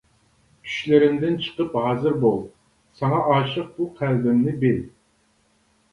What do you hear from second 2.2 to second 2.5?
بول،